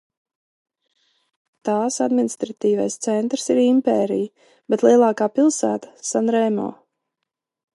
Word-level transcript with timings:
Tās 1.67 1.97
administratīvais 2.05 2.97
centrs 3.07 3.45
ir 3.55 3.61
Impērija, 3.65 4.49
bet 4.75 4.87
lielākā 4.89 5.29
pilsēta– 5.37 5.93
Sanremo. 6.15 6.67